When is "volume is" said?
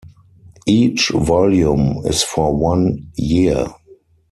1.13-2.23